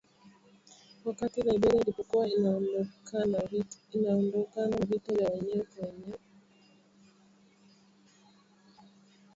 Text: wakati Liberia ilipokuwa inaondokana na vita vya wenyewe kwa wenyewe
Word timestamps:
wakati 1.05 1.41
Liberia 1.41 1.81
ilipokuwa 1.81 2.27
inaondokana 2.27 3.37
na 4.69 4.77
vita 4.85 5.13
vya 5.13 5.29
wenyewe 5.29 5.63
kwa 5.75 5.87
wenyewe 5.87 6.19